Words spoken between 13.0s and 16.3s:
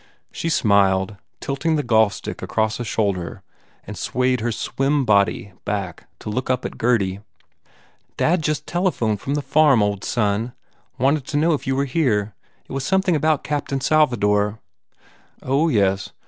thing about Captain Salvador." "Oh, yes.